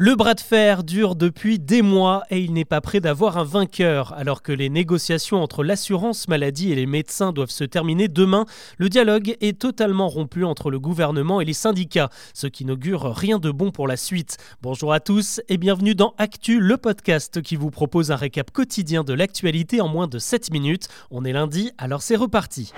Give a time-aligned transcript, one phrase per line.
[0.00, 3.42] Le bras de fer dure depuis des mois et il n'est pas prêt d'avoir un
[3.42, 4.12] vainqueur.
[4.12, 8.88] Alors que les négociations entre l'assurance maladie et les médecins doivent se terminer demain, le
[8.88, 13.50] dialogue est totalement rompu entre le gouvernement et les syndicats, ce qui n'augure rien de
[13.50, 14.36] bon pour la suite.
[14.62, 19.02] Bonjour à tous et bienvenue dans Actu, le podcast qui vous propose un récap quotidien
[19.02, 20.86] de l'actualité en moins de 7 minutes.
[21.10, 22.72] On est lundi, alors c'est reparti.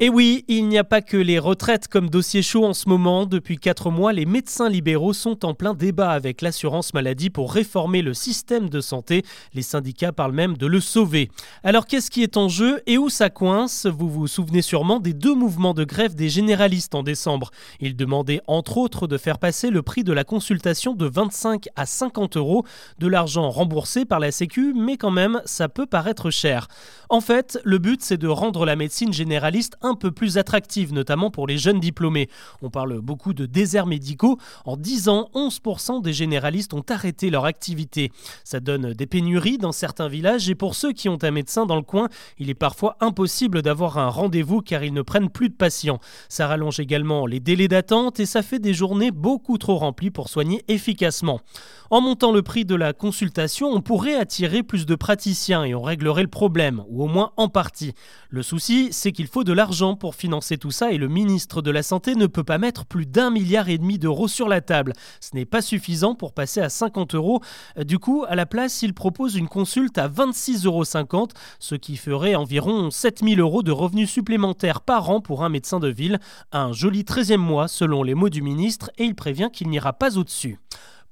[0.00, 3.26] Et oui, il n'y a pas que les retraites comme dossier chaud en ce moment.
[3.26, 6.63] Depuis 4 mois, les médecins libéraux sont en plein débat avec l'assurance
[6.94, 9.22] maladie pour réformer le système de santé.
[9.54, 11.30] Les syndicats parlent même de le sauver.
[11.62, 13.86] Alors qu'est-ce qui est en jeu et où ça coince?
[13.86, 17.50] Vous vous souvenez sûrement des deux mouvements de grève des généralistes en décembre.
[17.80, 21.86] Ils demandaient entre autres de faire passer le prix de la consultation de 25 à
[21.86, 22.64] 50 euros,
[22.98, 26.68] de l'argent remboursé par la Sécu, mais quand même ça peut paraître cher.
[27.08, 31.30] En fait, le but c'est de rendre la médecine généraliste un peu plus attractive, notamment
[31.30, 32.28] pour les jeunes diplômés.
[32.62, 34.38] On parle beaucoup de déserts médicaux.
[34.64, 38.10] En 10 ans, 11% des généralistes ont arrêté leur activité.
[38.44, 41.76] Ça donne des pénuries dans certains villages et pour ceux qui ont un médecin dans
[41.76, 45.54] le coin, il est parfois impossible d'avoir un rendez-vous car ils ne prennent plus de
[45.54, 45.98] patients.
[46.28, 50.28] Ça rallonge également les délais d'attente et ça fait des journées beaucoup trop remplies pour
[50.28, 51.40] soigner efficacement.
[51.90, 55.82] En montant le prix de la consultation, on pourrait attirer plus de praticiens et on
[55.82, 57.92] réglerait le problème, ou au moins en partie.
[58.30, 61.70] Le souci, c'est qu'il faut de l'argent pour financer tout ça et le ministre de
[61.70, 64.92] la Santé ne peut pas mettre plus d'un milliard et demi d'euros sur la table.
[65.20, 67.40] Ce n'est pas suffisant pour passer à 50 euros.
[67.78, 72.34] Du coup, à la place, il propose une consulte à 26,50 euros, ce qui ferait
[72.34, 76.18] environ 7000 euros de revenus supplémentaires par an pour un médecin de ville.
[76.52, 80.18] Un joli 13e mois, selon les mots du ministre, et il prévient qu'il n'ira pas
[80.18, 80.58] au-dessus.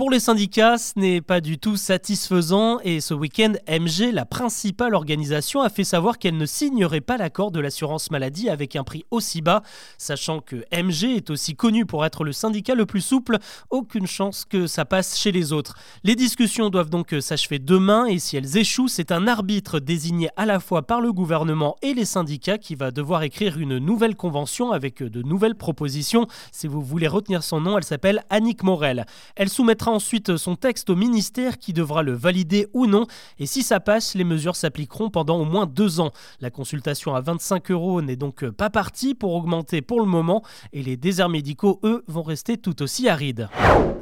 [0.00, 4.94] Pour les syndicats, ce n'est pas du tout satisfaisant et ce week-end, MG, la principale
[4.94, 9.04] organisation, a fait savoir qu'elle ne signerait pas l'accord de l'assurance maladie avec un prix
[9.10, 9.62] aussi bas,
[9.98, 13.36] sachant que MG est aussi connu pour être le syndicat le plus souple,
[13.68, 15.76] aucune chance que ça passe chez les autres.
[16.02, 20.46] Les discussions doivent donc s'achever demain et si elles échouent, c'est un arbitre désigné à
[20.46, 24.72] la fois par le gouvernement et les syndicats qui va devoir écrire une nouvelle convention
[24.72, 26.26] avec de nouvelles propositions.
[26.52, 29.04] Si vous voulez retenir son nom, elle s'appelle Annick Morel.
[29.36, 33.06] Elle soumettra ensuite son texte au ministère qui devra le valider ou non.
[33.38, 36.12] Et si ça passe, les mesures s'appliqueront pendant au moins deux ans.
[36.40, 40.42] La consultation à 25 euros n'est donc pas partie pour augmenter pour le moment.
[40.72, 43.48] Et les déserts médicaux, eux, vont rester tout aussi arides.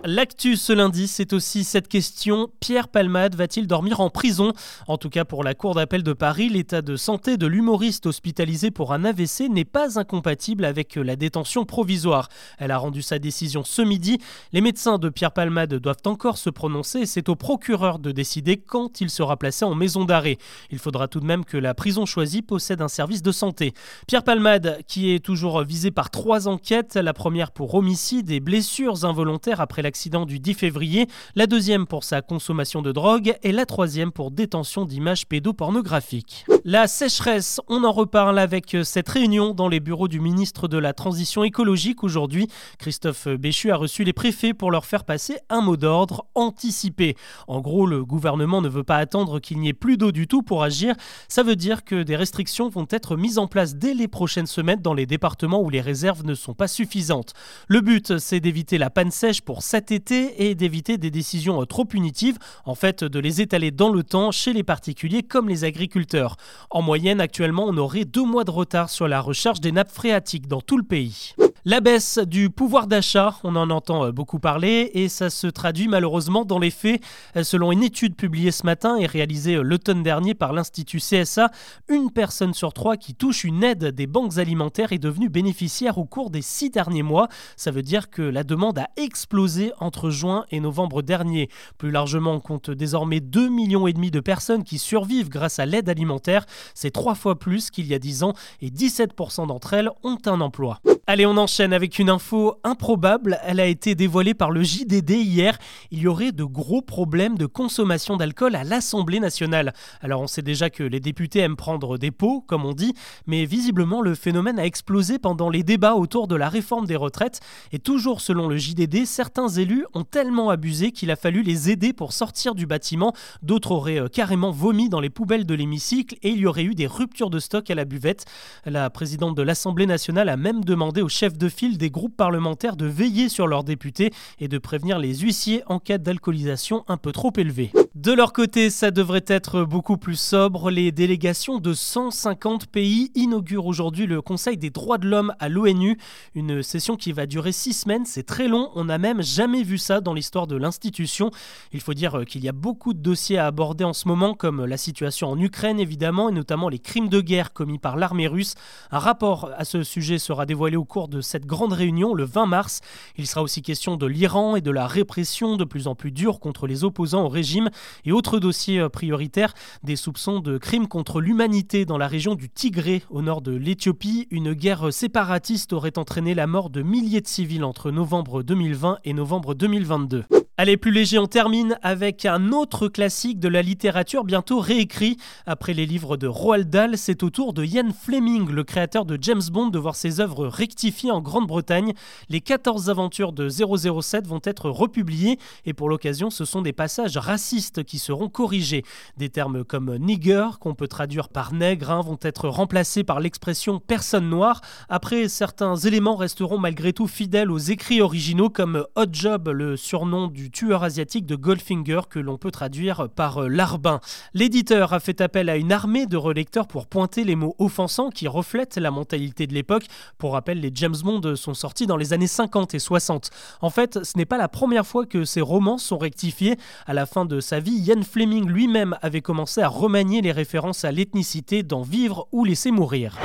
[0.05, 2.51] L'actu ce lundi, c'est aussi cette question.
[2.61, 4.53] Pierre Palmade va-t-il dormir en prison?
[4.87, 8.71] En tout cas, pour la Cour d'appel de Paris, l'état de santé de l'humoriste hospitalisé
[8.71, 12.29] pour un AVC n'est pas incompatible avec la détention provisoire.
[12.59, 14.19] Elle a rendu sa décision ce midi.
[14.53, 19.01] Les médecins de Pierre Palmade doivent encore se prononcer c'est au procureur de décider quand
[19.01, 20.39] il sera placé en maison d'arrêt.
[20.71, 23.75] Il faudra tout de même que la prison choisie possède un service de santé.
[24.07, 29.05] Pierre Palmade, qui est toujours visé par trois enquêtes, la première pour homicide et blessures
[29.05, 33.67] involontaires après l'accident du 10 février, la deuxième pour sa consommation de drogue et la
[33.67, 36.45] troisième pour détention d'images pédopornographiques.
[36.65, 40.93] La sécheresse, on en reparle avec cette réunion dans les bureaux du ministre de la
[40.93, 42.49] Transition écologique aujourd'hui.
[42.79, 47.17] Christophe Béchu a reçu les préfets pour leur faire passer un mot d'ordre anticipé.
[47.47, 50.43] En gros, le gouvernement ne veut pas attendre qu'il n'y ait plus d'eau du tout
[50.43, 50.95] pour agir.
[51.29, 54.81] Ça veut dire que des restrictions vont être mises en place dès les prochaines semaines
[54.81, 57.35] dans les départements où les réserves ne sont pas suffisantes.
[57.67, 61.85] Le but, c'est d'éviter la panne sèche pour cet été et d'éviter des décisions trop
[61.85, 66.37] punitives, en fait de les étaler dans le temps chez les particuliers comme les agriculteurs.
[66.71, 70.49] En moyenne, actuellement, on aurait deux mois de retard sur la recharge des nappes phréatiques
[70.49, 71.35] dans tout le pays.
[71.71, 75.87] La baisse du pouvoir d'achat, on en entend euh, beaucoup parler et ça se traduit
[75.87, 77.03] malheureusement dans les faits.
[77.37, 81.51] Euh, selon une étude publiée ce matin et réalisée euh, l'automne dernier par l'Institut CSA,
[81.91, 86.07] une personne sur trois qui touche une aide des banques alimentaires est devenue bénéficiaire au
[86.07, 87.29] cours des six derniers mois.
[87.59, 91.51] Ça veut dire que la demande a explosé entre juin et novembre dernier.
[91.77, 95.67] Plus largement, on compte désormais 2,5 millions et demi de personnes qui survivent grâce à
[95.67, 96.47] l'aide alimentaire.
[96.73, 100.41] C'est trois fois plus qu'il y a 10 ans et 17% d'entre elles ont un
[100.41, 100.81] emploi.
[101.07, 103.39] Allez, on enchaîne avec une info improbable.
[103.43, 105.59] Elle a été dévoilée par le JDD hier.
[105.91, 109.73] Il y aurait de gros problèmes de consommation d'alcool à l'Assemblée nationale.
[110.01, 112.95] Alors on sait déjà que les députés aiment prendre des pots, comme on dit,
[113.27, 117.41] mais visiblement le phénomène a explosé pendant les débats autour de la réforme des retraites.
[117.73, 121.93] Et toujours selon le JDD, certains élus ont tellement abusé qu'il a fallu les aider
[121.93, 123.13] pour sortir du bâtiment.
[123.43, 126.77] D'autres auraient euh, carrément vomi dans les poubelles de l'hémicycle et il y aurait eu
[126.77, 128.27] des ruptures de stock à la buvette.
[128.65, 132.77] La présidente de l'Assemblée nationale a même demandé aux chefs de file des groupes parlementaires
[132.77, 137.13] de veiller sur leurs députés et de prévenir les huissiers en cas d'alcoolisation un peu
[137.13, 137.71] trop élevée.
[137.99, 140.71] De leur côté, ça devrait être beaucoup plus sobre.
[140.71, 145.99] Les délégations de 150 pays inaugurent aujourd'hui le Conseil des droits de l'homme à l'ONU.
[146.37, 148.71] Une session qui va durer six semaines, c'est très long.
[148.77, 151.33] On n'a même jamais vu ça dans l'histoire de l'institution.
[151.73, 154.65] Il faut dire qu'il y a beaucoup de dossiers à aborder en ce moment, comme
[154.65, 158.55] la situation en Ukraine évidemment, et notamment les crimes de guerre commis par l'armée russe.
[158.93, 162.47] Un rapport à ce sujet sera dévoilé au cours de cette grande réunion le 20
[162.47, 162.81] mars.
[163.17, 166.39] Il sera aussi question de l'Iran et de la répression de plus en plus dure
[166.39, 167.71] contre les opposants au régime.
[168.05, 172.49] Et autre dossier euh, prioritaire, des soupçons de crimes contre l'humanité dans la région du
[172.49, 174.27] Tigré, au nord de l'Éthiopie.
[174.31, 179.13] Une guerre séparatiste aurait entraîné la mort de milliers de civils entre novembre 2020 et
[179.13, 180.25] novembre 2022.
[180.61, 185.17] Allez, plus léger, on termine avec un autre classique de la littérature bientôt réécrit.
[185.47, 189.17] Après les livres de Roald Dahl, c'est au tour de Ian Fleming, le créateur de
[189.23, 191.93] James Bond, de voir ses œuvres rectifiées en Grande-Bretagne.
[192.29, 197.17] Les 14 aventures de 007 vont être republiées et pour l'occasion, ce sont des passages
[197.17, 198.83] racistes qui seront corrigés.
[199.17, 203.79] Des termes comme nigger, qu'on peut traduire par nègre, hein, vont être remplacés par l'expression
[203.79, 204.61] personne noire.
[204.89, 210.27] Après, certains éléments resteront malgré tout fidèles aux écrits originaux comme Hot Job, le surnom
[210.27, 214.01] du tueur asiatique de Goldfinger que l'on peut traduire par euh, larbin.
[214.35, 218.29] L'éditeur a fait appel à une armée de relecteurs pour pointer les mots offensants qui
[218.29, 219.85] reflètent la mentalité de l'époque.
[220.19, 223.31] Pour rappel, les James Bond sont sortis dans les années 50 et 60.
[223.61, 226.57] En fait, ce n'est pas la première fois que ces romans sont rectifiés.
[226.87, 230.85] À la fin de sa vie, Ian Fleming lui-même avait commencé à remanier les références
[230.85, 233.17] à l'ethnicité dans Vivre ou Laisser mourir.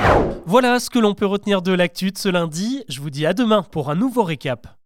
[0.46, 2.84] Voilà ce que l'on peut retenir de l'actu de ce lundi.
[2.88, 4.76] Je vous dis à demain pour un nouveau récap.